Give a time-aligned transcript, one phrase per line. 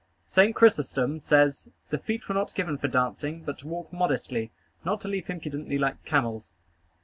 [0.25, 0.55] St.
[0.55, 4.49] Chrysostom says: "The feet were not given for dancing, but to walk modestly;
[4.83, 6.51] not to leap impudently like camels."